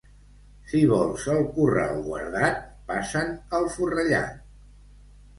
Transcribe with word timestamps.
Si 0.69 0.79
vols 0.91 1.25
el 1.33 1.41
corral 1.57 1.99
guardat, 2.07 2.57
passa'n 2.87 3.29
el 3.59 3.67
forrellat. 3.75 4.41